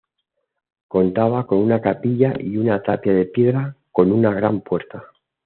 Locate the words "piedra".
3.27-3.77